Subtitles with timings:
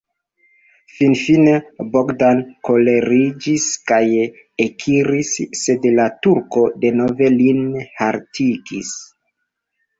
[0.93, 1.51] Finfine
[1.95, 4.01] Bogdan koleriĝis kaj
[4.67, 7.63] ekiris, sed la turko denove lin
[8.03, 8.95] haltigis.